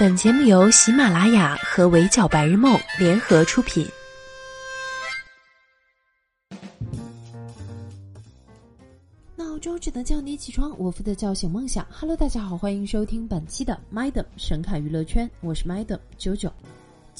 [0.00, 3.86] 本节目由喜马拉雅和围剿白日梦联合出品。
[9.36, 11.86] 闹钟只能叫你起床，我负责叫醒梦想。
[11.90, 16.50] Hello，大家好，欢迎收听本期的 Madam 神侃娱乐圈，我是 Madam 九九。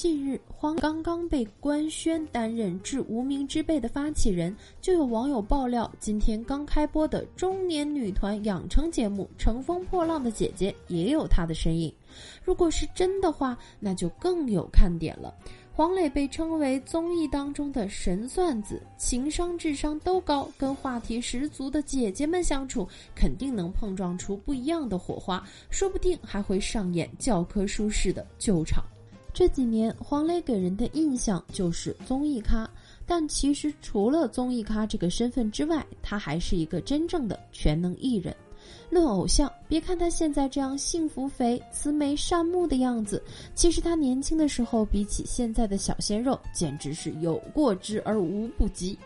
[0.03, 11.93] 近日，黄刚刚被官宣担任《致无名之辈》的发起人，就有网友爆料，今天刚开播的中年女团养成节目《乘风破浪的姐姐》也有她的身影。
[12.43, 15.35] 如果是真的话，那就更有看点了。
[15.71, 28.83] 黄磊被称为综艺当中的神算子，情商、智商都高，跟话题十足的姐姐们相处，肯定能碰撞出不一样的火花，说不定还会上演教科书式的救场。
[29.33, 32.69] 这几年，黄磊给人的印象就是综艺咖，
[33.07, 38.35] 但其实除了综艺咖这个身份之外，他还是一个真正的全能艺人。
[38.91, 43.23] 论偶像，别看他现在这样幸福肥、慈眉善目的样子，
[43.55, 48.99] 其实他年轻的时候比起现在的小鲜肉，简直是有过之而无不及。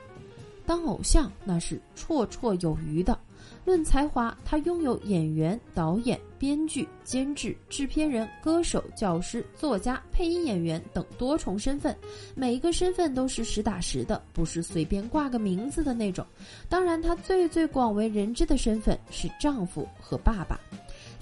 [0.66, 3.16] 当偶像，那是绰绰有余的。
[3.64, 11.96] 论才华，他拥有演员、导演、编剧、监制、制片人、歌手、教师、作家、配音演员等多重身份，
[12.34, 16.26] 每一个身份都是实打实的，不是随便挂个名字的那种。
[16.68, 20.60] 当然，他最最广为人知的身份是丈夫和爸爸。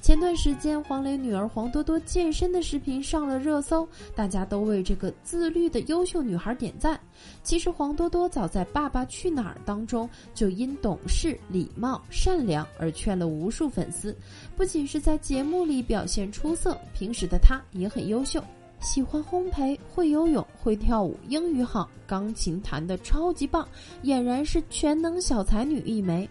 [0.02, 6.98] 前段时间，黄磊女儿黄多多健身的视频上了热搜，大家都为这个自律的优秀女孩点赞。
[7.44, 14.14] 其实，黄多多早在《爸爸去哪儿》当中就因懂事、礼貌、善良而圈了无数粉丝。
[14.56, 18.42] 不仅是在节目里表现出色，平时的她也很优秀，
[18.80, 23.64] 喜欢烘焙，会游泳，会跳舞，英语好，钢琴弹得超级棒，
[24.02, 26.28] 俨然是全能小才女一枚。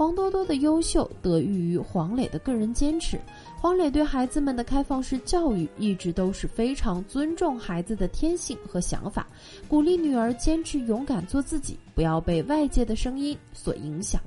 [0.00, 3.20] 黄多多的优秀得益于黄磊的个人坚持。
[3.60, 9.26] 黄磊对孩子们的开放式教育一直都是非常尊重孩子的天性和想法，
[9.68, 14.18] 鼓励女儿坚持勇敢做自己，不要被外界的声音所影响。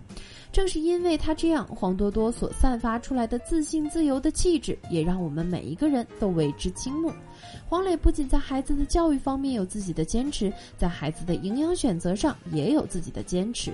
[0.51, 7.11] 正是因为他这样，黄多多所散发出来的自信、自由的气质，也让我们每一个人都为之倾慕。
[7.67, 13.73] 黄磊不仅在孩子的教育方面有自己的坚持，在孩子的营养选择上也有自己的坚持。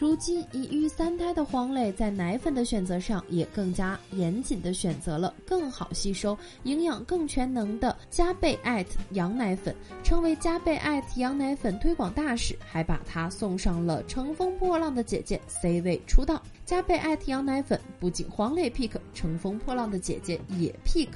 [0.00, 16.42] 如今已育三胎的黄磊，在奶粉的选择上也更加严谨地选择了更好吸收、营养更全能的加倍艾特羊奶粉，成为加倍艾特羊奶粉推广大使，还把他送上了《乘风破浪的姐姐》C 位出道。
[16.64, 21.08] 加倍艾特羊奶粉不仅黄磊 pick，乘风破浪的姐姐也 pick。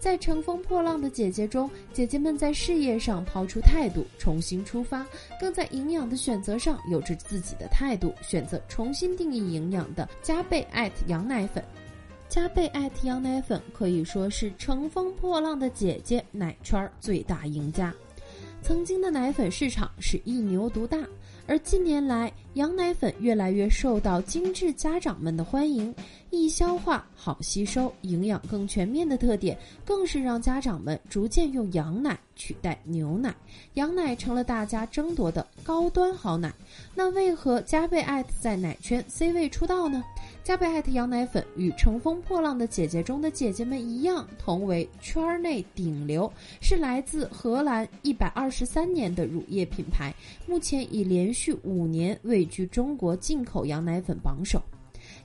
[0.00, 5.06] 在乘风破浪的姐姐中，姐姐们在事业上抛出态度，重新出发，
[5.38, 11.62] 更在营养的选择上有着自己的态度，选择重新定义营养的加倍艾特羊奶粉。
[12.30, 17.92] 加倍艾特羊奶粉可以说是乘风破浪的姐姐奶圈最大赢家。
[18.62, 20.98] 曾经的奶粉市场是一牛独大。
[21.46, 25.92] 而近年来，羊奶粉越来越受到精致家长们的欢迎，
[26.30, 33.34] 易消化、好吸收、营养更全面的特点，更是让家长们逐渐用羊奶取代牛奶，
[33.74, 36.52] 羊奶成了大家争夺的高端好奶。
[36.94, 40.02] 那为何加倍艾特在奶圈 C 位出道呢？
[40.44, 50.12] 加倍艾特羊奶粉与乘风破浪的姐姐中的姐姐们一样，同为圈内顶流，是来自荷兰一百二十三年的乳业品牌，
[50.48, 54.60] 目前已连续五年位居中国进口羊奶粉榜首。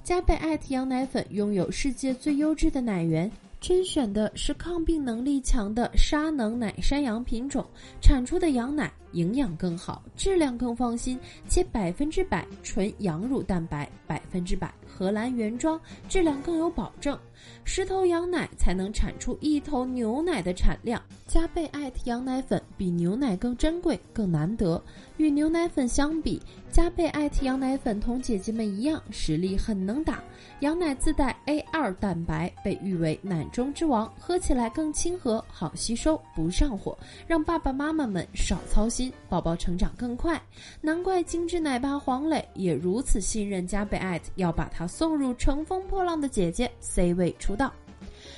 [0.03, 3.31] 加倍艾特羊奶粉拥有世界最优质的奶源。
[3.59, 7.65] 甄选的是抗病能力强的沙能奶山羊品种，
[7.99, 17.17] 产出的羊奶营养更好，质量更放心，且百分之百纯羊乳蛋白，百分之百荷兰原装，质量更有保证。
[17.63, 21.01] 十头羊奶才能产出一头牛奶的产量。
[21.27, 24.81] 加倍艾特羊奶粉比牛奶更珍贵、更难得。
[25.17, 30.23] 与牛奶粉相比，加倍艾特羊奶粉同姐姐们一样，实力很能打。
[30.61, 36.97] 羊奶自带 A 二蛋白，被誉为奶中之王，喝起来更亲和、好吸收、不上火，
[37.27, 40.41] 让爸爸妈妈们少操心，宝宝成长更快。
[40.81, 47.73] 难怪精致奶爸黄磊也如此信任加倍艾特，要把它她送入《乘风破浪的姐姐》C 位出道。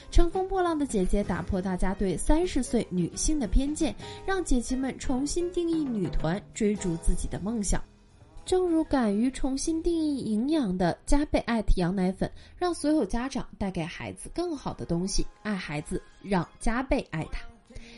[0.10, 3.94] 乘风破浪的姐姐打破大家对三十岁女性的偏见，
[4.26, 7.84] 让姐姐们重新定义女团，追逐自己的梦想。
[8.46, 17.42] 正如敢于重新定义营养的加倍艾特羊奶粉，让所有家长带给孩子更好的东西，爱孩子让加倍爱他。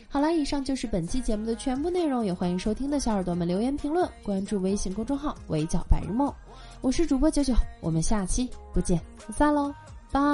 [0.09, 6.33] 好了，以上就是本期节目的全部内容，也欢迎收听的小耳朵们留言评论，关注微信公众号“围剿白日梦”，
[6.81, 9.71] 我是主播九九，我们下期不见不散喽。
[10.11, 10.19] 拜。
[10.19, 10.25] 我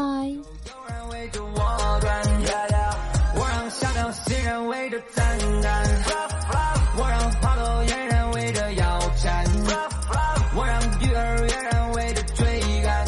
[7.09, 9.45] 让花朵嫣然围着腰缠，
[10.55, 13.05] 我让鱼儿跃然围着追赶，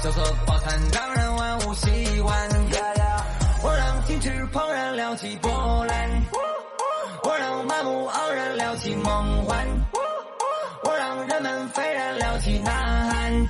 [0.00, 2.48] 萧瑟饱餐当然万物喜欢，
[3.62, 5.88] 我让金翅怦然撩起，梦
[9.44, 9.66] 幻，
[10.84, 11.89] 我让人们飞
[12.62, 12.70] 呐
[13.10, 13.48] 喊，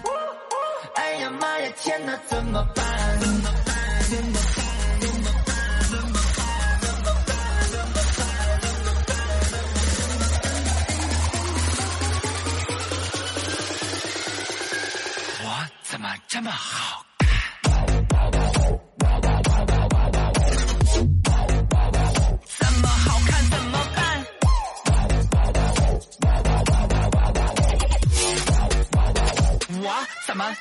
[0.94, 2.84] 哎呀妈呀天哪怎么办？
[3.20, 3.74] 怎么办？
[15.42, 17.04] 我怎么这么好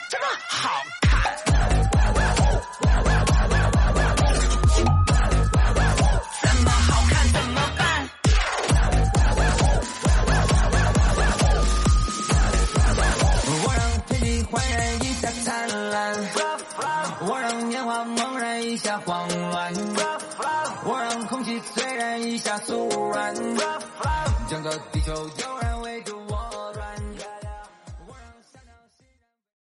[0.09, 0.69] 这么好
[1.01, 1.09] 看？
[6.41, 7.81] 怎么好看怎么办？
[13.61, 15.97] 我让天地焕然一下灿烂，
[17.21, 19.73] 我让年华猛然一下慌乱，
[20.83, 23.33] 我让空气虽然一下酥软，
[24.47, 25.68] 整个地球悠然。